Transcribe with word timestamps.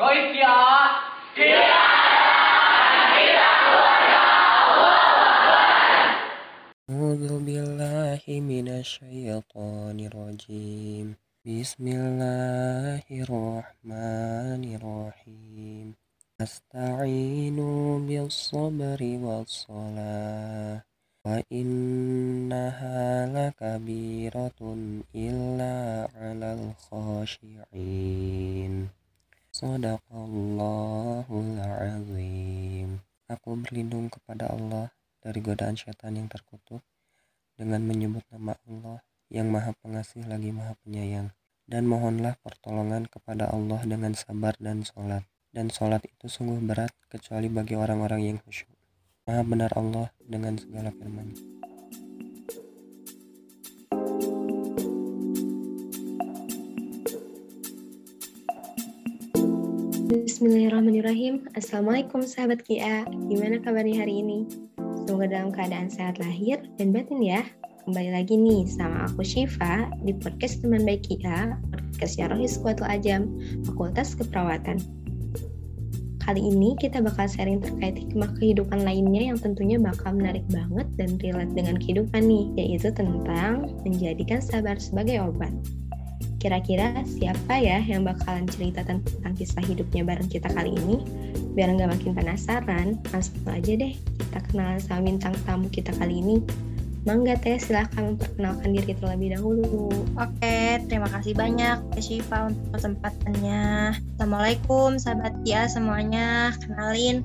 Roisya, 0.00 0.56
tidak 1.36 1.76
أعوذ 6.90 7.44
بالله 7.44 8.20
من 8.28 8.68
الشيطان 8.68 10.00
الرجيم. 10.00 11.16
بسم 11.46 11.86
الله 11.86 13.02
الرحمن 13.10 14.74
الرحيم. 14.74 15.94
أستعينوا 16.40 17.98
بالصبر 17.98 19.00
والصلاة. 19.00 20.82
وإنها 21.26 23.26
لكبيرة 23.26 24.76
إلا 25.14 26.08
على 26.16 26.72
الخاشعين. 26.92 28.99
Sadaqallahul 29.60 31.60
azim. 31.60 32.96
Aku 33.28 33.60
berlindung 33.60 34.08
kepada 34.08 34.48
Allah 34.48 34.88
dari 35.20 35.44
godaan 35.44 35.76
setan 35.76 36.16
yang 36.16 36.32
terkutuk 36.32 36.80
dengan 37.60 37.84
menyebut 37.84 38.24
nama 38.32 38.56
Allah 38.64 39.04
yang 39.28 39.52
maha 39.52 39.76
pengasih 39.84 40.24
lagi 40.24 40.48
maha 40.48 40.80
penyayang. 40.80 41.36
Dan 41.68 41.92
mohonlah 41.92 42.40
pertolongan 42.40 43.04
kepada 43.04 43.52
Allah 43.52 43.84
dengan 43.84 44.16
sabar 44.16 44.56
dan 44.56 44.80
sholat. 44.80 45.28
Dan 45.52 45.68
sholat 45.68 46.08
itu 46.08 46.32
sungguh 46.32 46.64
berat 46.64 46.96
kecuali 47.12 47.52
bagi 47.52 47.76
orang-orang 47.76 48.32
yang 48.32 48.40
khusyuk. 48.40 48.72
Maha 49.28 49.44
benar 49.44 49.76
Allah 49.76 50.08
dengan 50.24 50.56
segala 50.56 50.88
firman-Nya. 50.88 51.59
Bismillahirrahmanirrahim 60.40 61.52
Assalamualaikum 61.52 62.24
sahabat 62.24 62.64
Kia 62.64 63.04
Gimana 63.28 63.60
kabarnya 63.60 64.08
hari 64.08 64.24
ini? 64.24 64.48
Semoga 65.04 65.28
dalam 65.28 65.52
keadaan 65.52 65.92
sehat 65.92 66.16
lahir 66.16 66.64
dan 66.80 66.96
batin 66.96 67.20
ya 67.20 67.44
Kembali 67.84 68.08
lagi 68.08 68.40
nih 68.40 68.64
sama 68.64 69.04
aku 69.04 69.20
Syifa 69.20 69.92
Di 70.00 70.16
podcast 70.16 70.64
teman 70.64 70.88
baik 70.88 71.04
Kia 71.04 71.60
Podcast 71.92 72.16
Yarohis 72.16 72.56
Kuatul 72.56 72.88
Ajam 72.88 73.36
Fakultas 73.68 74.16
Keperawatan 74.16 74.80
Kali 76.24 76.40
ini 76.40 76.72
kita 76.80 77.04
bakal 77.04 77.28
sharing 77.28 77.60
terkait 77.60 78.00
hikmah 78.00 78.32
kehidupan 78.40 78.80
lainnya 78.80 79.28
yang 79.28 79.36
tentunya 79.36 79.76
bakal 79.76 80.16
menarik 80.16 80.48
banget 80.48 80.88
dan 80.96 81.20
relate 81.20 81.52
dengan 81.52 81.76
kehidupan 81.80 82.22
nih, 82.22 82.44
yaitu 82.54 82.92
tentang 82.92 83.66
menjadikan 83.82 84.38
sabar 84.38 84.76
sebagai 84.78 85.16
obat. 85.26 85.50
Kira-kira 86.40 87.04
siapa 87.04 87.60
ya 87.60 87.84
yang 87.84 88.08
bakalan 88.08 88.48
cerita 88.48 88.80
tentang 88.80 89.36
kisah 89.36 89.60
hidupnya 89.60 90.08
bareng 90.08 90.24
kita 90.32 90.48
kali 90.48 90.72
ini? 90.72 91.04
Biar 91.52 91.76
nggak 91.76 91.92
makin 91.92 92.16
penasaran, 92.16 92.96
langsung 93.12 93.44
aja 93.44 93.76
deh 93.76 93.92
kita 93.92 94.38
kenalan 94.48 94.80
sama 94.80 95.00
bintang 95.04 95.36
tamu 95.44 95.68
kita 95.68 95.92
kali 96.00 96.24
ini. 96.24 96.40
Mangga 97.08 97.32
Teh, 97.40 97.56
silahkan 97.56 98.12
memperkenalkan 98.12 98.76
diri 98.76 98.92
terlebih 98.92 99.32
dahulu. 99.32 99.88
Oke, 100.20 100.84
terima 100.84 101.08
kasih 101.08 101.32
banyak 101.32 101.80
Teh 101.96 102.04
Syifa 102.04 102.52
untuk 102.52 102.76
kesempatannya. 102.76 103.96
Assalamualaikum 104.16 105.00
sahabat 105.00 105.32
Kia 105.44 105.64
semuanya. 105.64 106.52
Kenalin, 106.60 107.24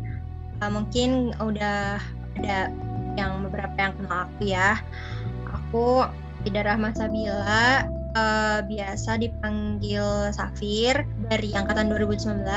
uh, 0.63 0.71
mungkin 0.71 1.35
udah 1.43 1.99
ada 2.39 2.71
yang 3.19 3.43
beberapa 3.47 3.75
yang 3.75 3.95
kenal 3.99 4.27
aku 4.31 4.41
ya. 4.47 4.79
Aku 5.51 6.07
Ida 6.47 6.63
Rahma 6.63 6.95
Sabila, 6.95 7.83
uh, 8.15 8.59
biasa 8.65 9.19
dipanggil 9.19 10.31
Safir 10.31 11.03
dari 11.29 11.51
angkatan 11.53 11.91
2019 11.91 12.47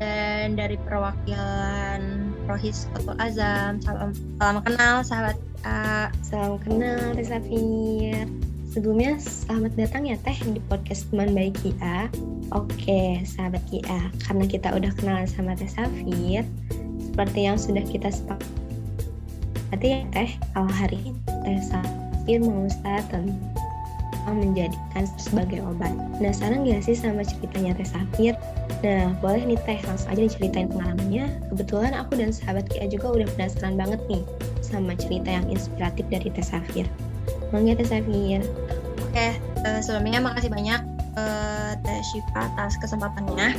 dan 0.00 0.56
dari 0.56 0.80
perwakilan 0.82 2.32
Rohis 2.48 2.88
Kotul 2.92 3.16
Azam. 3.20 3.78
Salam, 3.84 4.10
salam 4.40 4.58
kenal 4.64 5.04
sahabat 5.04 5.36
uh, 5.68 6.08
Salam 6.24 6.58
kenal 6.64 7.14
Teh 7.14 7.28
Safir. 7.28 8.26
Sebelumnya 8.74 9.22
selamat 9.22 9.78
datang 9.78 10.10
ya 10.10 10.18
Teh 10.26 10.34
di 10.50 10.58
podcast 10.66 11.06
teman 11.12 11.30
baik 11.30 11.54
Kia. 11.62 12.10
Oke, 12.50 13.22
sahabat 13.22 13.62
Kia, 13.70 14.10
karena 14.26 14.44
kita 14.50 14.68
udah 14.74 14.90
kenalan 14.98 15.30
sama 15.30 15.54
Teh 15.54 15.70
Safir, 15.70 16.42
seperti 16.98 17.40
yang 17.46 17.54
sudah 17.54 17.84
kita 17.86 18.10
sepakati 18.10 19.86
ya 19.86 20.00
Teh, 20.10 20.30
kalau 20.52 20.70
hari 20.74 20.98
ini 21.06 21.20
Teh 21.46 21.62
Safir 21.62 22.42
mau 22.42 22.66
start 22.66 23.06
menjadikan 24.32 25.04
sebagai 25.20 25.60
obat. 25.60 25.92
Penasaran 26.16 26.64
gak 26.64 26.80
sih 26.86 26.96
sama 26.96 27.20
ceritanya 27.20 27.76
Teh 27.76 27.84
Safir? 27.84 28.32
Nah, 28.80 29.12
boleh 29.20 29.44
nih 29.44 29.60
Teh, 29.68 29.80
langsung 29.84 30.08
aja 30.14 30.22
diceritain 30.24 30.72
pengalamannya. 30.72 31.28
Kebetulan 31.52 31.92
aku 31.92 32.16
dan 32.16 32.32
sahabat 32.32 32.64
Kia 32.72 32.88
juga 32.88 33.12
udah 33.12 33.28
penasaran 33.36 33.76
banget 33.76 34.00
nih 34.08 34.24
sama 34.64 34.96
cerita 34.96 35.28
yang 35.28 35.44
inspiratif 35.52 36.08
dari 36.08 36.28
Teh 36.32 36.46
Safir. 36.46 36.88
Mangga 37.52 37.76
Teh 37.76 37.88
Safir. 37.88 38.40
Oke, 39.10 39.28
uh, 39.66 39.80
sebelumnya 39.84 40.24
makasih 40.24 40.48
banyak 40.48 40.80
uh, 41.20 41.72
Teh 41.84 42.00
Syifa 42.14 42.48
atas 42.54 42.80
kesempatannya. 42.80 43.58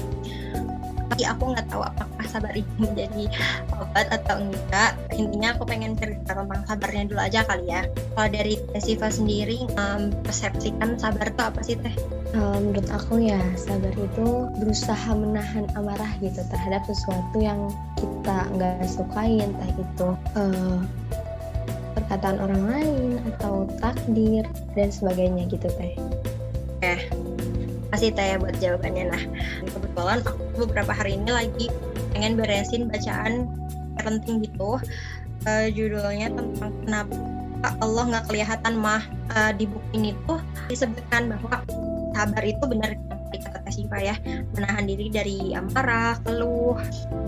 Tapi 1.12 1.24
aku 1.28 1.54
nggak 1.54 1.68
tahu 1.70 1.86
apakah 1.86 2.26
sabar 2.26 2.54
ini 2.58 2.74
menjadi 2.80 3.30
obat 3.78 4.08
atau 4.10 4.42
enggak. 4.42 4.98
Intinya 5.14 5.54
aku 5.54 5.64
pengen 5.70 5.94
cerita 5.96 6.34
tentang 6.34 6.64
sabarnya 6.66 7.04
dulu 7.08 7.22
aja 7.22 7.46
kali 7.46 7.70
ya. 7.70 7.86
Kalau 8.18 8.30
dari 8.32 8.58
Syifa 8.80 9.14
sendiri, 9.14 9.64
um, 9.78 10.10
persepsikan 10.26 10.98
sabar 10.98 11.30
itu 11.30 11.42
apa 11.42 11.60
sih 11.62 11.78
Teh? 11.78 11.96
Menurut 12.36 12.92
aku 12.92 13.24
ya 13.24 13.40
sabar 13.56 13.96
itu 13.96 14.28
berusaha 14.60 15.12
menahan 15.16 15.72
amarah 15.80 16.12
gitu 16.20 16.44
terhadap 16.52 16.84
sesuatu 16.84 17.40
yang 17.40 17.72
kita 17.96 18.38
nggak 18.60 18.84
sukai 18.92 19.40
entah 19.40 19.72
itu 19.72 20.08
uh, 20.36 20.84
perkataan 21.96 22.38
orang 22.44 22.64
lain 22.68 23.12
atau 23.34 23.64
takdir 23.80 24.44
dan 24.76 24.92
sebagainya 24.92 25.48
gitu 25.48 25.72
teh. 25.80 25.96
Oke, 26.76 27.08
kasih 27.96 28.12
teh 28.12 28.36
buat 28.36 28.60
jawabannya. 28.60 29.16
Nah, 29.16 29.24
kebetulan 29.96 30.20
aku 30.28 30.68
beberapa 30.68 30.92
hari 30.92 31.16
ini 31.16 31.32
lagi 31.32 31.68
pengen 32.12 32.36
beresin 32.36 32.92
bacaan 32.92 33.48
parenting 33.96 34.44
gitu. 34.44 34.76
Uh, 35.48 35.72
judulnya 35.72 36.36
tentang 36.36 36.76
kenapa 36.84 37.16
Allah 37.80 38.04
nggak 38.12 38.26
kelihatan 38.28 38.76
mah. 38.76 39.08
Uh, 39.32 39.56
di 39.56 39.72
buku 39.72 39.88
ini 39.96 40.12
tuh 40.28 40.44
disebutkan 40.68 41.32
bahwa 41.32 41.64
sabar 42.12 42.44
itu 42.44 42.60
benar 42.68 42.92
kata 43.32 43.72
Syifa 43.72 44.04
ya. 44.04 44.16
Menahan 44.60 44.84
diri 44.84 45.08
dari 45.08 45.56
amarah, 45.56 46.20
keluh 46.28 46.76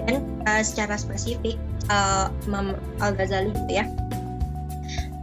dan 0.03 0.27
uh, 0.43 0.59
secara 0.59 0.99
spesifik 0.99 1.55
uh, 1.87 2.27
Imam 2.51 2.75
Al 2.99 3.15
Ghazali 3.15 3.55
gitu 3.63 3.79
ya. 3.79 3.87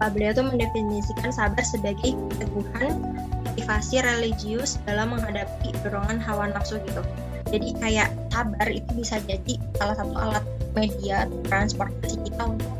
Uh, 0.00 0.08
beliau 0.08 0.32
tuh 0.32 0.48
mendefinisikan 0.48 1.28
sabar 1.28 1.60
sebagai 1.60 2.16
keteguhan 2.32 3.04
motivasi 3.44 4.00
religius 4.00 4.80
dalam 4.88 5.12
menghadapi 5.12 5.76
dorongan 5.84 6.16
hawa 6.16 6.48
nafsu 6.48 6.80
gitu 6.88 7.04
jadi 7.54 7.70
kayak 7.78 8.08
sabar 8.34 8.66
itu 8.66 8.90
bisa 8.98 9.22
jadi 9.30 9.54
salah 9.78 9.94
satu 9.94 10.14
alat 10.18 10.44
media 10.74 11.30
transportasi 11.46 12.18
kita 12.26 12.42
untuk 12.50 12.74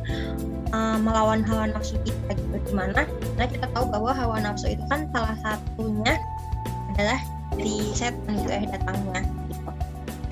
uh, 0.75 0.99
melawan 0.99 1.47
hawa 1.47 1.71
nafsu 1.71 1.95
kita 2.03 2.35
gitu. 2.35 2.57
Gimana 2.75 3.07
karena 3.07 3.47
kita 3.47 3.67
tahu 3.71 3.87
bahwa 3.87 4.11
hawa 4.11 4.43
nafsu 4.43 4.75
itu 4.75 4.83
kan 4.91 5.07
salah 5.15 5.39
satunya 5.39 6.19
adalah 6.95 7.23
dari 7.55 7.95
setan 7.95 8.34
gitu 8.43 8.51
ya 8.51 8.67
datangnya 8.67 9.23
gitu. 9.47 9.71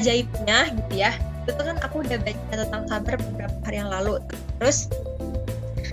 ajaibnya 0.02 0.58
gitu 0.74 0.94
ya. 0.98 1.14
Itu 1.46 1.62
kan 1.62 1.78
aku 1.78 2.02
udah 2.02 2.18
baca 2.18 2.54
tentang 2.58 2.82
sabar 2.90 3.14
beberapa 3.14 3.56
hari 3.62 3.76
yang 3.78 3.90
lalu. 3.94 4.18
Terus 4.58 4.90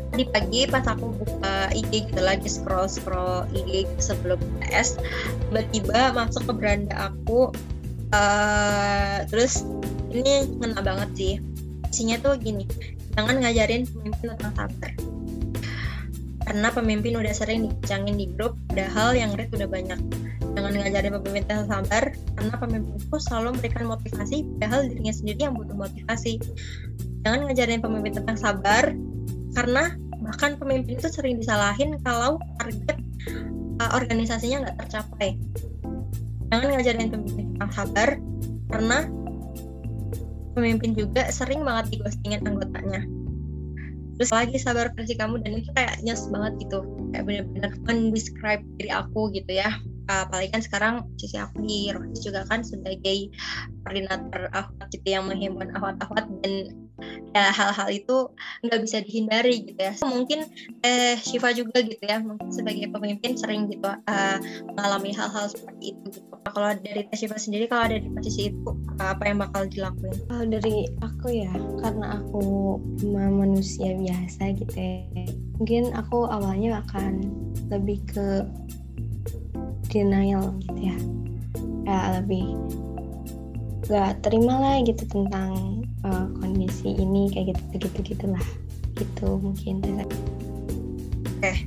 tadi 0.09 0.25
pagi 0.25 0.61
pas 0.65 0.85
aku 0.89 1.13
buka 1.21 1.69
IG 1.69 2.09
gitu 2.09 2.21
lagi 2.25 2.49
scroll 2.49 2.89
scroll 2.89 3.45
IG 3.53 3.85
sebelum 4.01 4.41
tes 4.65 4.97
tiba-tiba 5.53 6.17
masuk 6.17 6.49
ke 6.49 6.53
beranda 6.57 7.13
aku 7.13 7.53
uh, 8.13 9.25
terus 9.29 9.65
ini 10.09 10.45
ngena 10.57 10.81
banget 10.81 11.09
sih. 11.15 11.33
Isinya 11.89 12.21
tuh 12.21 12.37
gini 12.37 12.65
jangan 13.17 13.41
ngajarin 13.41 13.83
pemimpin 13.89 14.31
tentang 14.37 14.53
sabar 14.55 14.91
karena 16.47 16.67
pemimpin 16.73 17.13
udah 17.19 17.33
sering 17.35 17.69
dicangin 17.69 18.17
di 18.17 18.25
grup 18.33 18.57
padahal 18.71 19.13
yang 19.13 19.35
read 19.37 19.53
udah 19.53 19.69
banyak. 19.69 19.99
Jangan 20.57 20.73
ngajarin 20.81 21.13
pemimpin 21.21 21.43
tentang 21.45 21.67
sabar 21.69 22.03
karena 22.39 22.55
pemimpin 22.57 22.93
itu 22.97 23.17
selalu 23.21 23.47
memberikan 23.53 23.85
motivasi 23.85 24.37
padahal 24.57 24.79
dirinya 24.89 25.13
sendiri 25.13 25.39
yang 25.45 25.53
butuh 25.53 25.77
motivasi. 25.77 26.41
Jangan 27.21 27.39
ngajarin 27.45 27.81
pemimpin 27.85 28.13
tentang 28.17 28.37
sabar 28.39 28.83
karena 29.53 29.83
bahkan 30.19 30.57
pemimpin 30.57 30.97
itu 30.97 31.09
sering 31.11 31.37
disalahin 31.37 32.01
kalau 32.01 32.41
target 32.57 32.97
uh, 33.77 33.91
organisasinya 33.93 34.65
nggak 34.65 34.77
tercapai. 34.87 35.37
Jangan 36.49 36.67
ngajarin 36.73 37.09
pemimpin 37.13 37.48
tentang 37.59 37.75
sabar 37.75 38.09
karena 38.71 38.97
pemimpin 40.55 40.95
juga 40.95 41.27
sering 41.27 41.67
banget 41.67 41.99
digostingin 41.99 42.39
anggotanya. 42.47 43.03
Terus 44.15 44.31
lagi 44.31 44.55
sabar 44.59 44.91
versi 44.95 45.15
kamu 45.15 45.43
dan 45.43 45.59
itu 45.59 45.71
kayak 45.75 45.99
nyes 46.03 46.27
banget 46.31 46.55
gitu. 46.63 46.87
Kayak 47.11 47.23
bener-bener 47.27 47.71
mendescribe 47.83 48.63
diri 48.79 48.91
aku 48.95 49.27
gitu 49.35 49.51
ya. 49.51 49.75
Apalagi 50.07 50.55
kan 50.55 50.63
sekarang 50.63 50.93
sisi 51.19 51.35
aku 51.35 51.63
di 51.67 51.91
Rohis 51.91 52.23
juga 52.23 52.47
kan 52.47 52.63
sebagai 52.63 53.31
koordinator 53.83 54.47
ahwat 54.55 54.87
gitu 54.95 55.07
yang 55.07 55.27
menghimpun 55.27 55.71
ahwat-ahwat 55.75 56.25
dan 56.43 56.53
ya 57.37 57.53
hal-hal 57.53 57.89
itu 57.93 58.29
nggak 58.65 58.81
bisa 58.81 58.97
dihindari 59.05 59.65
gitu 59.65 59.79
ya. 59.79 59.93
Mungkin 60.01 60.49
eh 60.81 61.15
Shiva 61.21 61.53
juga 61.53 61.81
gitu 61.85 62.01
ya 62.01 62.21
mungkin 62.21 62.49
sebagai 62.49 62.89
pemimpin 62.89 63.37
sering 63.37 63.69
gitu 63.69 63.85
uh, 63.85 64.37
mengalami 64.73 65.13
hal-hal 65.13 65.49
seperti 65.49 65.93
itu 65.93 66.05
gitu. 66.21 66.27
Kalau 66.49 66.73
dari 66.81 67.05
Shiva 67.13 67.37
sendiri 67.37 67.69
kalau 67.69 67.91
ada 67.91 67.97
di 68.01 68.09
posisi 68.09 68.49
itu 68.49 68.69
apa 68.97 69.23
yang 69.29 69.37
bakal 69.41 69.69
dilakuin? 69.69 70.17
Kalau 70.25 70.45
dari 70.49 70.89
aku 71.05 71.27
ya 71.29 71.53
karena 71.85 72.17
aku 72.17 72.43
manusia 73.05 73.93
biasa 73.93 74.57
gitu 74.57 74.75
ya 74.77 75.29
mungkin 75.59 75.91
aku 75.91 76.23
awalnya 76.31 76.79
akan 76.87 77.27
lebih 77.67 77.99
ke 78.07 78.47
denial 79.91 80.55
gitu 80.63 80.79
ya. 80.79 80.97
Ya 81.89 82.21
lebih 82.21 82.53
gak 83.89 84.21
terima 84.21 84.61
lah 84.61 84.75
gitu 84.85 85.01
tentang 85.09 85.78
uh, 86.05 86.27
kondisi 86.39 86.95
ini 86.95 87.31
kayak 87.33 87.55
gitu 87.55 87.87
gitu 87.87 87.99
gitulah. 88.15 88.45
Gitu 88.95 89.27
mungkin 89.39 89.75
oke 89.83 90.07
okay. 91.39 91.65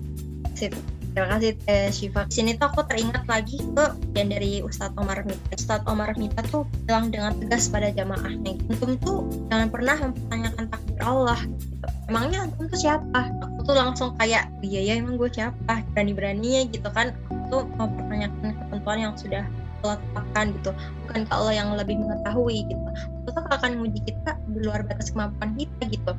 sip. 0.56 0.72
Terima 1.12 1.28
kasih 1.36 1.52
Teh 1.68 1.92
Shiva 1.92 2.24
di 2.24 2.32
sini 2.40 2.50
tuh 2.56 2.72
aku 2.72 2.88
teringat 2.88 3.28
lagi 3.28 3.60
ke 3.60 3.84
yang 4.16 4.32
dari 4.32 4.64
Ustadz 4.64 4.96
Omar 4.96 5.20
Mita. 5.28 5.52
Ustadz 5.52 5.84
Omar 5.84 6.16
Mita 6.16 6.40
tuh 6.48 6.64
bilang 6.88 7.12
dengan 7.12 7.36
tegas 7.36 7.68
pada 7.68 7.92
jamaahnya 7.92 8.56
antum 8.72 8.96
tuh 8.96 9.28
jangan 9.52 9.68
pernah 9.68 9.96
mempertanyakan 10.00 10.64
takdir 10.72 11.02
Allah. 11.04 11.40
Gitu. 11.44 11.88
emangnya 12.08 12.48
antum 12.48 12.64
tuh 12.64 12.80
siapa? 12.80 13.28
Aku 13.44 13.60
tuh 13.68 13.76
langsung 13.76 14.16
kayak 14.16 14.48
iya 14.64 14.80
ya 14.80 14.92
emang 15.04 15.20
gue 15.20 15.28
siapa? 15.28 15.84
Berani-beraninya 15.92 16.64
gitu 16.72 16.88
kan. 16.88 17.12
Aku 17.28 17.36
tuh 17.52 17.62
mempertanyakan 17.76 18.56
ketentuan 18.56 18.98
yang 19.04 19.12
sudah 19.12 19.44
Allah 19.84 20.00
tetapkan 20.00 20.46
gitu. 20.56 20.70
Bukan 21.04 21.20
ke 21.28 21.32
Allah 21.36 21.52
yang 21.52 21.68
lebih 21.76 22.00
mengetahui 22.00 22.72
gitu 22.72 22.88
Allah 23.30 23.54
akan 23.54 23.70
menguji 23.78 24.00
kita 24.10 24.34
di 24.50 24.58
luar 24.66 24.82
batas 24.82 25.14
kemampuan 25.14 25.54
kita 25.54 25.82
gitu. 25.92 26.12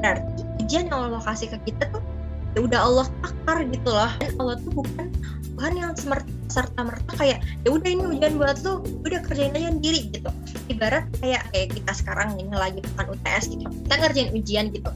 Berarti 0.00 0.42
ujian 0.64 0.88
yang 0.88 1.12
Allah 1.12 1.22
kasih 1.22 1.52
ke 1.52 1.58
kita 1.72 1.92
tuh 1.92 2.02
ya 2.56 2.64
udah 2.64 2.80
Allah 2.80 3.06
takar 3.20 3.58
gitu 3.68 3.90
loh. 3.92 4.12
Dan 4.18 4.30
Allah 4.40 4.56
tuh 4.62 4.72
bukan 4.72 5.06
Tuhan 5.58 5.74
yang 5.74 5.92
serta 6.48 6.80
merta 6.80 7.12
kayak 7.18 7.42
ya 7.66 7.68
udah 7.68 7.88
ini 7.90 8.04
ujian 8.16 8.38
buat 8.38 8.62
lo 8.62 8.80
udah 9.04 9.20
kerjain 9.26 9.52
aja 9.52 9.68
sendiri 9.74 10.08
gitu. 10.08 10.30
Ibarat 10.72 11.04
kayak 11.20 11.42
kayak 11.52 11.68
kita 11.76 11.92
sekarang 11.92 12.38
ini 12.40 12.54
lagi 12.54 12.80
bukan 12.94 13.18
UTS 13.18 13.44
gitu. 13.52 13.66
Kita 13.68 13.94
ngerjain 14.00 14.30
ujian 14.32 14.64
gitu. 14.72 14.90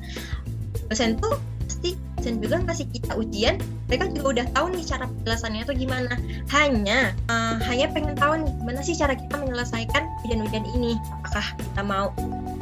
Dosen 0.88 1.20
tuh 1.20 1.36
pasti 1.82 1.98
dan 2.22 2.38
juga 2.38 2.62
ngasih 2.62 2.86
kita 2.94 3.18
ujian 3.18 3.58
mereka 3.90 4.06
juga 4.14 4.38
udah 4.38 4.46
tahu 4.54 4.66
nih 4.70 4.86
cara 4.86 5.04
penjelasannya 5.10 5.60
itu 5.66 5.74
gimana. 5.74 6.14
Hanya 6.54 7.10
uh, 7.26 7.58
hanya 7.66 7.90
pengen 7.90 8.14
tahu 8.14 8.38
nih 8.38 8.52
gimana 8.62 8.80
sih 8.86 8.94
cara 8.94 9.18
kita 9.18 9.34
menyelesaikan 9.42 10.06
ujian-ujian 10.22 10.62
ini? 10.78 10.94
Apakah 11.26 11.46
kita 11.58 11.82
mau 11.82 12.14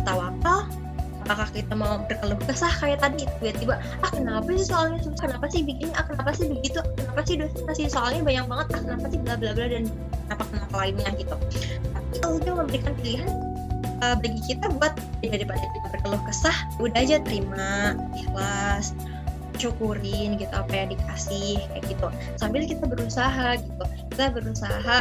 tawakal 0.09 0.65
apakah 1.29 1.47
kita 1.53 1.77
mau 1.77 2.01
berkeluh 2.09 2.41
kesah 2.49 2.73
kayak 2.81 3.05
tadi 3.05 3.29
tiba-tiba 3.39 3.77
ah 4.01 4.11
kenapa 4.11 4.49
sih 4.57 4.65
soalnya 4.65 5.05
susah? 5.05 5.29
Kenapa 5.29 5.47
sih 5.53 5.61
begini 5.69 5.93
ah 5.93 6.09
kenapa 6.09 6.33
sih 6.33 6.49
begitu? 6.49 6.81
Kenapa 6.97 7.21
sih 7.29 7.35
dosen 7.37 7.63
kasih 7.69 7.87
soalnya 7.93 8.25
banyak 8.25 8.45
banget? 8.49 8.67
Ah 8.73 8.81
kenapa 8.81 9.07
sih 9.13 9.19
bla 9.21 9.35
bla 9.37 9.53
bla 9.53 9.67
dan 9.69 9.85
kenapa 10.25 10.45
kenapa 10.49 10.75
lainnya? 10.81 11.11
Gitu. 11.21 11.37
Tapi 12.17 12.41
juga 12.41 12.53
memberikan 12.65 12.97
pilihan 12.97 13.29
uh, 14.03 14.17
bagi 14.19 14.41
kita 14.43 14.69
buat 14.77 14.97
daripada 15.21 15.61
kita 15.61 15.87
berkeluh 15.93 16.23
kesah 16.27 16.57
udah 16.81 17.01
aja 17.01 17.21
terima 17.23 17.97
ikhlas 18.17 18.97
syukurin 19.61 20.41
gitu 20.41 20.53
apa 20.57 20.73
yang 20.73 20.89
dikasih 20.97 21.61
kayak 21.69 21.85
gitu. 21.85 22.09
Sambil 22.41 22.65
kita 22.65 22.89
berusaha 22.89 23.61
gitu. 23.61 23.85
Kita 24.09 24.33
berusaha 24.33 24.97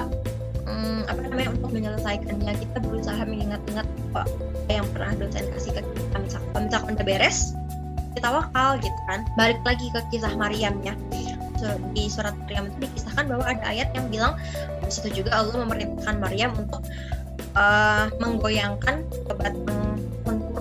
hmm, 0.68 1.08
apa 1.08 1.20
namanya 1.32 1.56
untuk 1.56 1.72
menyelesaikannya. 1.72 2.54
Kita 2.60 2.78
berusaha 2.84 3.22
mengingat-ingat 3.24 3.88
apa 4.12 4.24
yang 4.68 4.84
pernah 4.92 5.16
dosen 5.16 5.48
kasih 5.56 5.80
ke 5.80 5.82
kita. 5.96 6.18
Misalkan 6.20 6.62
misalkan 6.68 6.92
udah 7.00 7.08
beres 7.08 7.56
kita 8.20 8.28
wakal 8.28 8.76
gitu 8.84 9.00
kan. 9.08 9.24
Balik 9.40 9.64
lagi 9.64 9.88
ke 9.96 10.00
kisah 10.12 10.36
Maryam 10.36 10.76
ya 10.84 10.92
di 11.92 12.08
surat 12.08 12.32
Maryam 12.48 12.72
itu 12.72 12.88
dikisahkan 12.88 13.26
bahwa 13.28 13.44
ada 13.44 13.64
ayat 13.68 13.92
yang 13.92 14.08
bilang 14.08 14.34
di 14.80 14.92
situ 14.92 15.24
juga 15.24 15.44
Allah 15.44 15.68
memerintahkan 15.68 16.16
Maryam 16.24 16.56
untuk 16.56 16.82
uh, 17.56 18.12
menggoyangkan 18.20 19.06
batang 19.26 19.80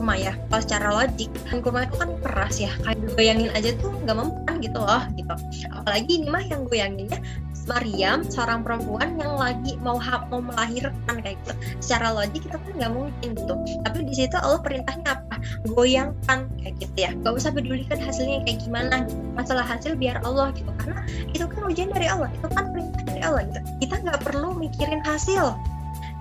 kurma 0.09 0.15
ya. 0.15 0.33
Kalau 0.49 0.63
secara 0.63 0.89
logik 0.95 1.29
kan 1.51 1.59
kurma 1.61 1.85
itu 1.85 1.97
kan 1.99 2.11
keras 2.25 2.57
ya. 2.63 2.73
Kayak 2.87 2.99
goyangin 3.19 3.51
aja 3.53 3.71
tuh 3.77 3.91
nggak 4.07 4.17
mempan 4.17 4.55
gitu 4.63 4.79
loh 4.81 5.03
gitu. 5.19 5.35
Apalagi 5.75 6.11
ini 6.23 6.27
mah 6.31 6.45
yang 6.47 6.65
goyanginnya 6.65 7.21
Maryam 7.69 8.25
seorang 8.25 8.65
perempuan 8.65 9.21
yang 9.21 9.37
lagi 9.37 9.77
mau 9.85 10.01
mau 10.33 10.41
melahirkan 10.41 11.21
kayak 11.21 11.37
gitu. 11.45 11.53
Secara 11.85 12.17
logik 12.17 12.49
itu 12.49 12.57
kan 12.57 12.73
nggak 12.81 12.93
mungkin 12.97 13.29
gitu. 13.37 13.55
Tapi 13.85 13.99
di 14.09 14.15
situ 14.17 14.37
Allah 14.41 14.61
perintahnya 14.65 15.05
apa? 15.05 15.37
Goyangkan 15.77 16.49
kayak 16.65 16.75
gitu 16.81 16.97
ya. 16.97 17.11
Gak 17.21 17.35
usah 17.37 17.53
pedulikan 17.53 18.01
hasilnya 18.01 18.41
kayak 18.49 18.65
gimana 18.65 19.05
gitu. 19.05 19.21
masalah 19.37 19.67
hasil 19.69 19.93
biar 20.01 20.25
Allah 20.25 20.51
gitu. 20.57 20.73
Karena 20.81 21.05
itu 21.29 21.45
kan 21.45 21.63
ujian 21.69 21.93
dari 21.93 22.09
Allah. 22.09 22.33
Itu 22.33 22.49
kan 22.49 22.73
perintah 22.73 23.03
dari 23.05 23.21
Allah 23.21 23.45
gitu. 23.53 23.61
Kita 23.85 23.95
nggak 24.01 24.21
perlu 24.25 24.57
mikirin 24.57 25.05
hasil 25.05 25.53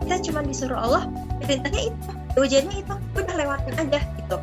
kita 0.03 0.15
cuma 0.31 0.39
disuruh 0.45 0.77
Allah 0.77 1.03
perintahnya 1.41 1.91
itu 1.91 2.11
ujiannya 2.37 2.85
itu 2.85 2.93
udah 3.17 3.35
lewatin 3.35 3.73
aja 3.77 3.99
gitu. 4.03 4.37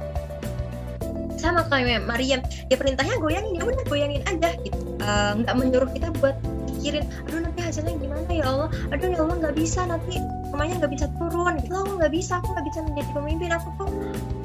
Sama 1.38 1.68
kayak 1.68 2.08
Maryam 2.08 2.40
ya 2.72 2.76
perintahnya 2.80 3.20
goyangin 3.20 3.54
ya 3.60 3.62
udah 3.68 3.84
goyangin 3.86 4.22
aja 4.26 4.56
gitu. 4.64 4.78
Eh, 4.98 5.30
nggak 5.44 5.54
uh, 5.54 5.58
menyuruh 5.58 5.90
kita 5.92 6.08
buat 6.18 6.34
pikirin 6.72 7.04
aduh 7.28 7.40
nanti 7.44 7.60
hasilnya 7.62 7.94
gimana 8.00 8.26
ya 8.32 8.46
Allah? 8.48 8.68
Aduh 8.90 9.08
ya 9.12 9.18
Allah 9.22 9.36
nggak 9.44 9.56
bisa 9.56 9.80
nanti 9.86 10.18
rumahnya 10.50 10.74
nggak 10.82 10.92
bisa 10.96 11.06
turun. 11.20 11.54
Gitu 11.62 11.74
aku 11.76 11.92
nggak 12.00 12.12
bisa 12.12 12.32
aku 12.40 12.48
nggak 12.56 12.66
bisa 12.66 12.78
menjadi 12.82 13.10
pemimpin 13.12 13.50
aku 13.52 13.68
tuh 13.78 13.88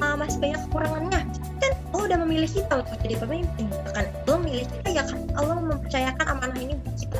uh, 0.04 0.14
masih 0.14 0.38
banyak 0.38 0.60
kekurangannya 0.68 1.20
udah 2.10 2.26
memilih 2.26 2.50
kita 2.50 2.82
untuk 2.82 2.98
jadi 3.06 3.14
pemimpin 3.22 3.70
gitu 3.70 3.90
kan. 3.94 4.06
Memilih 4.26 4.66
kita 4.66 4.88
ya 4.90 5.06
kan? 5.06 5.22
Allah 5.38 5.62
mempercayakan 5.62 6.26
amanah 6.26 6.58
ini 6.58 6.74
buat 6.82 6.96
kita. 6.98 7.18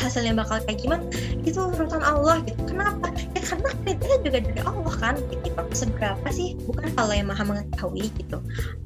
Hasilnya 0.00 0.32
bakal 0.32 0.64
kayak 0.64 0.80
gimana? 0.80 1.04
Itu 1.44 1.68
urusan 1.68 2.00
Allah 2.00 2.40
gitu. 2.48 2.56
Kenapa? 2.64 3.12
Ya 3.36 3.39
karena 3.50 3.70
perintahnya 3.82 4.18
juga 4.22 4.38
dari 4.46 4.60
Allah 4.62 4.94
kan. 5.02 5.14
Gitu 5.18 5.62
seberapa 5.74 6.28
sih? 6.30 6.54
Bukan 6.70 6.94
Allah 6.94 7.18
yang 7.18 7.28
maha 7.34 7.42
mengetahui 7.42 8.06
gitu. 8.14 8.38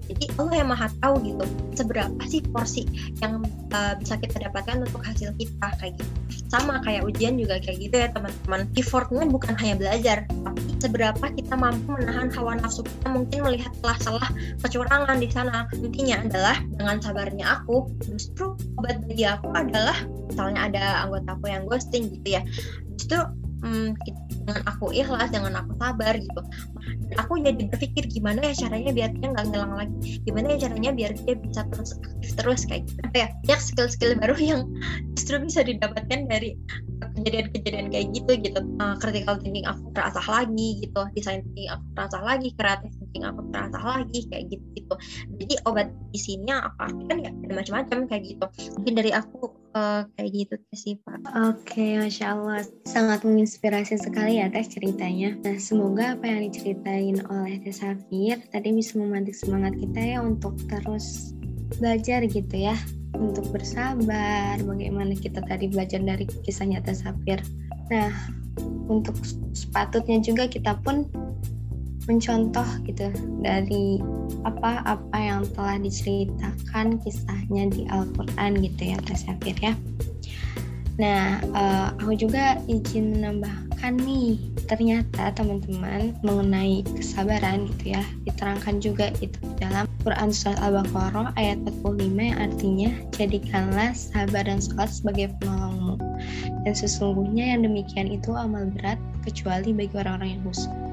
Jadi 0.09 0.25
Allah 0.41 0.55
yang 0.65 0.69
maha 0.73 0.89
tahu 1.05 1.15
gitu. 1.21 1.45
Seberapa 1.77 2.23
sih 2.25 2.41
porsi 2.49 2.89
yang 3.21 3.45
uh, 3.77 3.93
bisa 4.01 4.17
kita 4.17 4.41
dapatkan 4.41 4.81
untuk 4.81 5.05
hasil 5.05 5.37
kita 5.37 5.69
kayak 5.77 6.01
gitu. 6.01 6.13
Sama 6.49 6.81
kayak 6.81 7.05
ujian 7.05 7.37
juga 7.37 7.61
kayak 7.61 7.79
gitu 7.85 7.97
ya 8.01 8.09
teman-teman. 8.09 8.65
Effortnya 8.81 9.29
bukan 9.29 9.53
hanya 9.61 9.77
belajar 9.77 10.25
tapi 10.25 10.61
seberapa 10.79 11.25
kita 11.35 11.55
mampu 11.57 11.97
menahan 11.97 12.29
hawa 12.31 12.61
nafsu 12.61 12.85
kita 12.85 13.09
mungkin 13.11 13.39
melihat 13.43 13.73
salah-salah 13.81 14.29
kecurangan 14.63 15.17
di 15.19 15.29
sana. 15.33 15.67
Intinya 15.75 16.23
adalah 16.23 16.57
dengan 16.77 16.97
sabarnya 17.01 17.47
aku 17.61 17.91
justru 18.07 18.55
obat 18.79 19.03
bagi 19.09 19.25
aku 19.27 19.51
adalah 19.57 19.97
misalnya 20.31 20.61
ada 20.71 20.85
anggota 21.09 21.35
aku 21.35 21.47
yang 21.51 21.65
ghosting 21.67 22.13
gitu 22.13 22.39
ya. 22.39 22.43
Justru 22.95 23.19
hmm, 23.65 23.97
dengan 24.45 24.63
aku 24.69 24.93
ikhlas 24.93 25.33
dengan 25.33 25.65
aku 25.65 25.73
sabar 25.81 26.15
gitu. 26.21 26.41
Aku 27.17 27.41
jadi 27.41 27.65
berpikir 27.73 28.05
gimana 28.13 28.53
ya 28.53 28.55
caranya 28.55 28.93
biar 28.93 29.11
dia 29.17 29.29
nggak 29.33 29.47
ngilang 29.49 29.75
lagi. 29.75 30.21
Gimana 30.29 30.47
ya 30.55 30.69
caranya 30.69 30.91
biar 30.93 31.13
dia 31.17 31.35
bisa 31.41 31.63
terus 31.73 31.91
aktif 31.97 32.31
terus 32.37 32.61
kayak 32.69 32.83
gitu. 32.85 33.01
Ya? 33.17 33.29
Banyak 33.49 33.61
skill-skill 33.61 34.13
baru 34.21 34.37
yang 34.37 34.61
justru 35.17 35.41
bisa 35.41 35.61
didapatkan 35.65 36.21
dari 36.29 36.61
kejadian-kejadian 37.17 37.89
kayak 37.89 38.07
gitu 38.13 38.33
gitu. 38.45 38.61
Uh, 38.77 38.95
critical 39.01 39.41
thinking 39.41 39.65
aku 39.65 39.89
terasa 39.97 40.21
lagi 40.29 40.85
gitu 40.85 41.01
design 41.17 41.41
thinking 41.49 41.73
aku 41.73 41.85
terasa 41.97 42.19
lagi 42.21 42.49
kreatif 42.61 42.91
thinking 43.01 43.25
aku 43.25 43.41
terasa 43.49 43.79
lagi 43.81 44.21
kayak 44.29 44.45
gitu 44.53 44.65
gitu 44.75 44.95
jadi 45.41 45.55
obat 45.65 45.89
di 46.13 46.21
sini 46.21 46.53
aku 46.53 46.79
artikan 46.79 47.19
ya 47.25 47.31
macam-macam 47.49 47.99
kayak 48.11 48.23
gitu. 48.29 48.47
Mungkin 48.79 48.95
dari 48.99 49.11
aku 49.15 49.64
uh, 49.75 50.03
kayak 50.17 50.31
gitu 50.33 50.55
sih 50.73 50.95
pak. 51.03 51.21
Oke 51.35 51.75
okay, 51.75 51.91
masya 52.01 52.33
allah. 52.39 52.63
Sangat 52.87 53.27
menginspirasi 53.27 54.01
sekali 54.01 54.41
ya 54.41 54.49
teh 54.49 54.65
ceritanya. 54.65 55.37
Nah 55.43 55.59
semoga 55.61 56.17
apa 56.17 56.25
yang 56.25 56.49
diceritain 56.49 57.19
oleh 57.29 57.61
teh 57.61 57.75
Safir 57.75 58.41
tadi 58.49 58.69
bisa 58.73 58.97
memantik 58.97 59.37
semangat 59.37 59.75
kita 59.77 60.01
ya 60.01 60.19
untuk 60.23 60.55
terus 60.71 61.35
belajar 61.79 62.25
gitu 62.25 62.57
ya. 62.57 62.79
Untuk 63.15 63.47
bersabar, 63.55 64.59
bagaimana 64.59 65.15
kita 65.15 65.39
tadi 65.47 65.71
belajar 65.71 66.03
dari 66.03 66.27
kisah 66.27 66.67
nyata 66.67 66.91
Sapir. 66.91 67.39
Nah, 67.87 68.11
untuk 68.91 69.15
sepatutnya 69.55 70.19
juga 70.19 70.51
kita 70.51 70.75
pun 70.83 71.07
mencontoh 72.05 72.67
gitu 72.85 73.09
dari 73.41 74.01
apa-apa 74.45 75.17
yang 75.17 75.43
telah 75.57 75.81
diceritakan 75.81 77.01
kisahnya 77.01 77.73
di 77.73 77.89
Al-Quran 77.89 78.61
gitu 78.61 78.83
ya 78.95 78.99
Teh 79.05 79.17
Sapir 79.17 79.57
ya. 79.61 79.73
Nah, 80.95 81.43
uh, 81.59 81.91
aku 81.99 82.15
juga 82.15 82.55
izin 82.71 83.19
menambahkan 83.19 83.99
nih, 83.99 84.39
ternyata 84.71 85.35
teman-teman 85.35 86.15
mengenai 86.23 86.87
kesabaran 86.95 87.67
gitu 87.67 87.99
ya, 87.99 88.03
diterangkan 88.23 88.79
juga 88.79 89.11
itu 89.19 89.35
dalam 89.59 89.91
Quran 90.07 90.31
Surat 90.31 90.63
Al-Baqarah 90.63 91.35
ayat 91.35 91.59
45 91.83 92.15
yang 92.15 92.39
artinya, 92.39 92.91
jadikanlah 93.11 93.91
sabar 93.91 94.47
dan 94.47 94.63
sholat 94.63 94.87
sebagai 94.87 95.35
penolongmu. 95.43 95.99
Dan 96.63 96.75
sesungguhnya 96.79 97.59
yang 97.59 97.67
demikian 97.67 98.15
itu 98.15 98.31
amal 98.31 98.71
berat 98.79 99.01
kecuali 99.27 99.75
bagi 99.75 99.99
orang-orang 99.99 100.39
yang 100.39 100.43
khusus. 100.47 100.84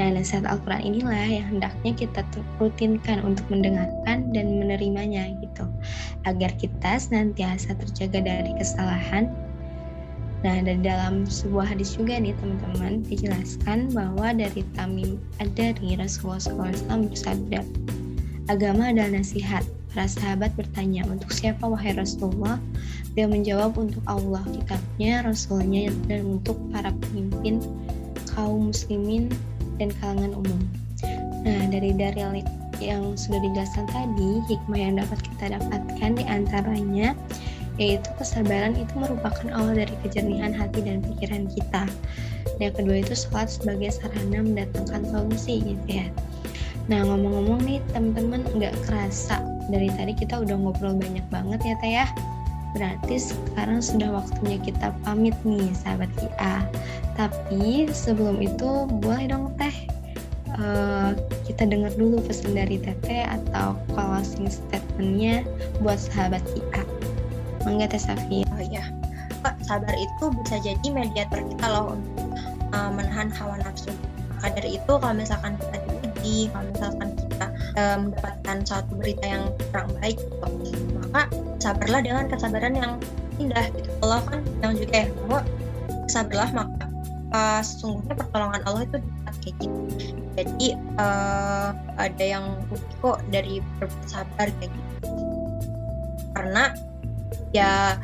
Nah, 0.00 0.16
nasihat 0.16 0.48
Al-Quran 0.48 0.96
inilah 0.96 1.28
yang 1.28 1.46
hendaknya 1.52 1.92
kita 1.92 2.24
rutinkan 2.56 3.20
untuk 3.20 3.44
mendengarkan 3.52 4.32
dan 4.32 4.46
menerimanya 4.56 5.28
gitu. 5.44 5.68
Agar 6.24 6.56
kita 6.56 6.96
senantiasa 6.96 7.76
terjaga 7.76 8.24
dari 8.24 8.48
kesalahan. 8.56 9.28
Nah, 10.40 10.56
dari 10.64 10.80
dalam 10.80 11.28
sebuah 11.28 11.76
hadis 11.76 12.00
juga 12.00 12.16
nih 12.16 12.32
teman-teman 12.40 13.04
dijelaskan 13.04 13.92
bahwa 13.92 14.32
dari 14.32 14.64
Tamim 14.72 15.20
Ad-Dari 15.36 16.00
Rasulullah 16.00 16.40
SAW 16.72 17.12
bersabda, 17.12 17.60
agama 18.48 18.88
adalah 18.96 19.20
nasihat. 19.20 19.60
Para 19.92 20.08
sahabat 20.08 20.56
bertanya, 20.56 21.04
untuk 21.12 21.28
siapa 21.28 21.60
wahai 21.66 21.92
Rasulullah? 21.92 22.56
Dia 23.18 23.28
menjawab 23.28 23.76
untuk 23.76 24.00
Allah, 24.08 24.40
kitabnya, 24.48 25.28
Rasulnya, 25.28 25.92
dan 26.08 26.40
untuk 26.40 26.56
para 26.72 26.88
pemimpin 26.88 27.60
kaum 28.32 28.72
muslimin 28.72 29.28
dan 29.80 29.88
kalangan 29.98 30.36
umum. 30.36 30.60
Nah, 31.40 31.72
dari 31.72 31.96
dalil 31.96 32.44
yang 32.78 33.16
sudah 33.16 33.40
dijelaskan 33.40 33.88
tadi, 33.88 34.44
hikmah 34.52 34.76
yang 34.76 34.94
dapat 35.00 35.18
kita 35.24 35.56
dapatkan 35.56 36.10
di 36.20 36.24
antaranya 36.28 37.16
yaitu 37.80 38.12
kesabaran 38.20 38.76
itu 38.76 38.92
merupakan 38.92 39.48
awal 39.56 39.72
dari 39.72 39.96
kejernihan 40.04 40.52
hati 40.52 40.84
dan 40.84 41.00
pikiran 41.00 41.48
kita. 41.48 41.88
Yang 42.60 42.84
kedua 42.84 42.96
itu 43.00 43.14
sholat 43.16 43.48
sebagai 43.48 43.88
sarana 43.88 44.44
mendatangkan 44.44 45.08
solusi 45.08 45.64
gitu 45.64 45.88
ya. 45.88 46.06
Nah 46.92 47.08
ngomong-ngomong 47.08 47.64
nih 47.64 47.80
teman-teman 47.96 48.44
nggak 48.52 48.76
kerasa 48.84 49.40
dari 49.72 49.88
tadi 49.96 50.12
kita 50.12 50.44
udah 50.44 50.60
ngobrol 50.60 50.92
banyak 50.92 51.24
banget 51.32 51.60
ya 51.64 51.74
teh 51.80 51.92
ya. 52.04 52.06
Berarti 52.76 53.16
sekarang 53.16 53.80
sudah 53.80 54.12
waktunya 54.12 54.60
kita 54.60 54.92
pamit 55.00 55.34
nih 55.42 55.72
sahabat 55.72 56.12
KIA. 56.20 56.68
Tapi 57.20 57.84
sebelum 57.92 58.40
itu 58.40 58.88
boleh 58.88 59.28
dong 59.28 59.52
teh 59.60 59.76
uh, 60.56 61.12
kita 61.44 61.68
dengar 61.68 61.92
dulu 61.92 62.16
pesan 62.24 62.56
dari 62.56 62.80
Teteh 62.80 63.28
atau 63.28 63.76
closing 63.92 64.48
statementnya 64.48 65.44
buat 65.84 66.00
sahabat 66.00 66.40
KIA. 66.56 66.80
Mangga 67.68 67.92
Teh 67.92 68.00
Safi. 68.00 68.40
Oh 68.56 68.62
iya, 68.64 68.88
Pak, 69.44 69.60
sabar 69.68 69.92
itu 69.92 70.32
bisa 70.40 70.64
jadi 70.64 70.86
mediator 70.88 71.44
kita 71.44 71.66
loh 71.68 71.92
untuk 71.92 72.32
uh, 72.72 72.88
menahan 72.88 73.28
hawa 73.28 73.60
nafsu. 73.68 73.92
Maka 74.40 74.56
dari 74.56 74.80
itu 74.80 74.92
kalau 74.96 75.12
misalkan 75.12 75.60
kita 75.60 75.76
diuji, 75.84 76.48
kalau 76.48 76.64
misalkan 76.72 77.08
kita 77.20 77.46
uh, 77.76 77.96
mendapatkan 78.00 78.56
suatu 78.64 78.92
berita 78.96 79.24
yang 79.28 79.44
kurang 79.68 79.92
baik, 80.00 80.16
gitu, 80.16 80.96
maka 80.96 81.28
sabarlah 81.60 82.00
dengan 82.00 82.32
kesabaran 82.32 82.72
yang 82.72 82.96
indah 83.36 83.68
gitu. 83.76 83.92
Allah 84.00 84.24
kan 84.24 84.40
yang 84.64 84.72
juga 84.72 85.04
ya 85.04 85.06
bahwa 85.20 85.44
sabarlah 86.08 86.48
maka 86.56 86.89
uh, 87.34 87.60
sesungguhnya 87.62 88.14
pertolongan 88.18 88.62
Allah 88.66 88.82
itu 88.86 88.96
dekat 88.98 89.34
kayak 89.42 89.56
gitu. 89.62 89.80
Jadi 90.38 90.66
uh, 90.98 91.70
ada 91.98 92.24
yang 92.24 92.44
kok 93.02 93.18
dari 93.30 93.62
bersabar 93.78 94.48
kayak 94.60 94.70
gitu. 94.70 95.08
Karena 96.34 96.72
ya 97.50 97.98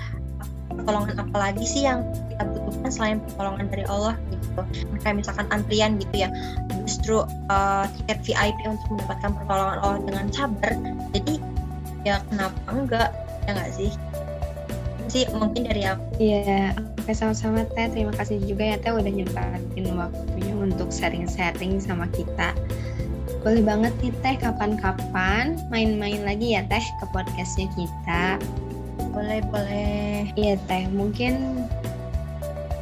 pertolongan 0.67 1.17
apa 1.23 1.37
lagi 1.39 1.65
sih 1.65 1.87
yang 1.87 2.05
kita 2.35 2.43
butuhkan 2.53 2.91
selain 2.91 3.19
pertolongan 3.23 3.67
dari 3.71 3.85
Allah 3.89 4.15
gitu. 4.31 4.61
Kayak 5.03 5.17
misalkan 5.25 5.47
antrian 5.55 5.99
gitu 6.01 6.27
ya. 6.27 6.29
Justru 6.85 7.23
uh, 7.51 7.85
tiket 8.03 8.19
VIP 8.23 8.59
untuk 8.67 8.87
mendapatkan 8.95 9.31
pertolongan 9.43 9.79
Allah 9.83 10.01
dengan 10.05 10.27
sabar. 10.31 10.73
Jadi 11.15 11.35
ya 12.07 12.23
kenapa 12.31 12.59
enggak? 12.71 13.11
Ya 13.47 13.55
enggak 13.55 13.71
sih 13.75 13.91
sih 15.11 15.25
mungkin 15.35 15.67
dari 15.67 15.83
aku. 15.87 16.05
Iya 16.19 16.75
oke 16.77 17.13
sama-sama 17.13 17.65
teh. 17.75 17.87
Terima 17.91 18.13
kasih 18.15 18.43
juga 18.45 18.75
ya 18.75 18.77
teh 18.81 18.93
udah 18.93 19.13
nyempatin 19.13 19.87
waktunya 19.95 20.55
untuk 20.55 20.89
sharing-sharing 20.91 21.79
sama 21.79 22.11
kita. 22.13 22.53
Boleh 23.47 23.63
banget 23.63 23.95
nih 24.03 24.15
teh 24.23 24.35
kapan-kapan 24.43 25.55
main-main 25.71 26.23
lagi 26.27 26.59
ya 26.59 26.67
teh 26.67 26.83
ke 26.83 27.05
podcastnya 27.15 27.71
kita. 27.79 28.43
Boleh 29.15 29.41
boleh. 29.49 30.31
Iya 30.35 30.59
teh 30.67 30.85
mungkin 30.91 31.65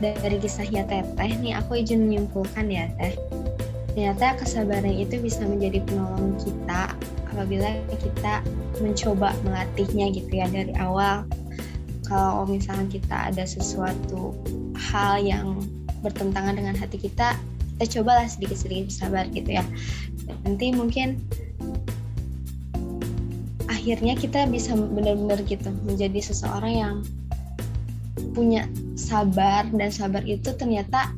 dari 0.02 0.36
kisahnya 0.36 0.84
teteh 0.84 1.32
nih 1.40 1.56
aku 1.56 1.80
izin 1.80 2.08
menyimpulkan 2.08 2.68
ya 2.68 2.88
teh. 2.98 3.14
Ternyata 3.94 4.42
kesabaran 4.42 4.90
itu 4.90 5.22
bisa 5.22 5.46
menjadi 5.46 5.78
penolong 5.86 6.34
kita 6.42 6.90
apabila 7.30 7.70
kita 7.98 8.42
mencoba 8.82 9.34
melatihnya 9.46 10.10
gitu 10.10 10.32
ya 10.34 10.46
dari 10.50 10.74
awal 10.82 11.22
kalau 12.04 12.44
misalnya 12.44 12.88
kita 12.88 13.32
ada 13.32 13.44
sesuatu 13.48 14.36
hal 14.76 15.24
yang 15.24 15.64
bertentangan 16.04 16.60
dengan 16.60 16.76
hati 16.76 17.00
kita 17.00 17.36
kita 17.74 18.00
cobalah 18.00 18.28
sedikit-sedikit 18.30 18.92
sabar 18.94 19.26
gitu 19.34 19.58
ya. 19.58 19.64
Nanti 20.46 20.70
mungkin 20.70 21.18
akhirnya 23.66 24.14
kita 24.14 24.46
bisa 24.46 24.78
benar-benar 24.78 25.42
gitu 25.44 25.74
menjadi 25.82 26.20
seseorang 26.22 26.72
yang 26.72 26.94
punya 28.32 28.70
sabar 28.94 29.66
dan 29.74 29.90
sabar 29.90 30.22
itu 30.22 30.54
ternyata 30.54 31.10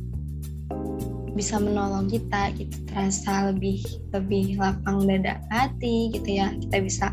bisa 1.37 1.61
menolong 1.61 2.09
kita 2.09 2.57
gitu. 2.57 2.73
Terasa 2.89 3.53
lebih 3.53 3.85
lebih 4.17 4.57
lapang 4.57 5.05
dada 5.05 5.37
hati 5.53 6.11
gitu 6.17 6.41
ya. 6.41 6.57
Kita 6.57 6.81
bisa 6.81 7.07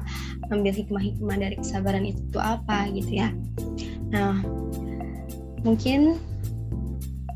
ambil 0.49 0.71
hikmah-hikmah 0.71 1.37
dari 1.37 1.55
kesabaran 1.59 2.07
itu 2.07 2.23
tuh 2.31 2.39
apa 2.39 2.87
gitu 2.95 3.19
ya. 3.19 3.29
Nah 4.15 4.39
mungkin 5.67 6.15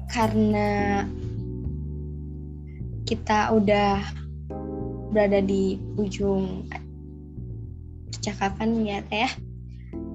karena 0.08 1.04
kita 3.08 3.52
udah 3.52 4.00
berada 5.12 5.40
di 5.44 5.80
ujung 6.00 6.68
percakapan 8.12 8.88
ya 8.88 9.04
teh 9.12 9.28
ya. 9.28 9.32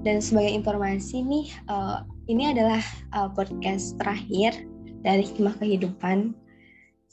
Dan 0.03 0.19
sebagai 0.19 0.51
informasi 0.51 1.23
nih 1.23 1.47
uh, 1.71 2.03
ini 2.27 2.51
adalah 2.51 2.83
uh, 3.15 3.31
podcast 3.31 3.95
terakhir 3.99 4.67
dari 5.03 5.23
hikmah 5.27 5.55
kehidupan 5.59 6.35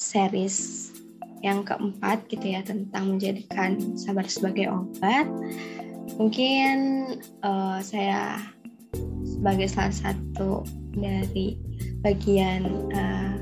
series 0.01 0.89
yang 1.45 1.61
keempat 1.61 2.25
gitu 2.33 2.57
ya 2.57 2.65
tentang 2.65 3.17
menjadikan 3.17 3.77
sabar 4.01 4.25
sebagai 4.25 4.73
obat. 4.73 5.29
Mungkin 6.17 6.77
uh, 7.45 7.79
saya 7.85 8.41
sebagai 9.25 9.69
salah 9.69 9.93
satu 9.93 10.65
dari 10.97 11.61
bagian 12.01 12.91
uh, 12.97 13.37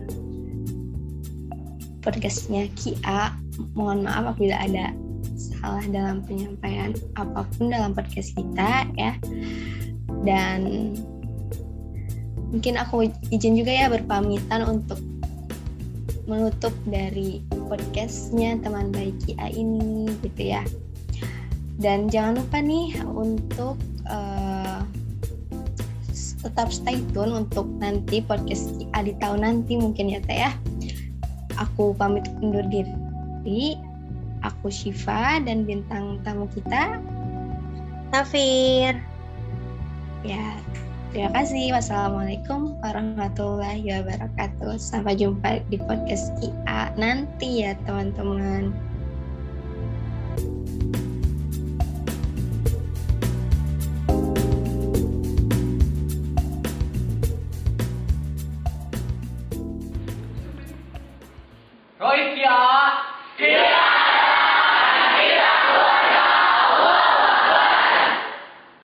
podcastnya 2.03 2.67
Kia, 2.75 3.35
mohon 3.75 4.07
maaf 4.07 4.35
apabila 4.35 4.59
ada 4.59 4.95
salah 5.39 5.83
dalam 5.91 6.23
penyampaian 6.27 6.95
apa 7.19 7.47
pun 7.55 7.71
dalam 7.71 7.95
podcast 7.95 8.35
kita 8.35 8.87
ya. 8.99 9.15
Dan 10.23 10.93
mungkin 12.51 12.79
aku 12.79 13.11
izin 13.31 13.59
juga 13.59 13.75
ya 13.75 13.87
berpamitan 13.91 14.67
untuk 14.67 14.99
menutup 16.29 16.71
dari 16.85 17.41
podcastnya 17.51 18.61
teman 18.61 18.93
baik 18.93 19.17
Kia 19.25 19.49
ini 19.49 20.13
gitu 20.21 20.53
ya. 20.55 20.63
Dan 21.81 22.13
jangan 22.13 22.45
lupa 22.45 22.61
nih 22.61 22.93
untuk 23.09 23.81
uh, 24.13 24.85
tetap 26.45 26.69
stay 26.71 27.01
tune 27.17 27.33
untuk 27.33 27.67
nanti 27.81 28.21
podcast 28.21 28.77
Kia 28.77 29.01
di 29.03 29.17
tahun 29.17 29.41
nanti 29.43 29.81
mungkin 29.81 30.13
ya 30.13 30.21
teh 30.23 30.39
ya. 30.47 30.53
Aku 31.57 31.97
pamit 31.97 32.29
undur 32.45 32.63
diri. 32.69 33.81
Aku 34.45 34.71
Shiva 34.71 35.43
dan 35.43 35.67
bintang 35.67 36.23
tamu 36.23 36.47
kita 36.53 37.03
Tafir. 38.15 38.95
Ya 40.23 40.45
Terima 41.09 41.33
kasih. 41.33 41.73
Wassalamualaikum 41.73 42.77
warahmatullahi 42.85 43.81
wabarakatuh. 43.81 44.77
Sampai 44.77 45.17
jumpa 45.17 45.65
di 45.73 45.81
podcast 45.81 46.37
IA 46.45 46.93
nanti 47.01 47.65
ya 47.65 47.73
teman-teman. 47.89 48.77
Roy 50.37 50.45
Kia 50.85 50.98